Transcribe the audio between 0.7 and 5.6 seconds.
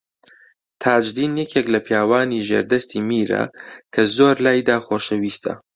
تاجدین یەکێک لە پیاوانی ژێردەستی میرە کە زۆر لایدا خۆشەویستە